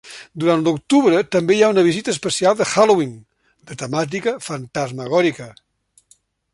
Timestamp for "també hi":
1.35-1.61